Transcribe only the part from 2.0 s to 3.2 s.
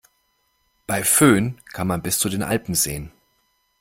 bis zu den Alpen sehen.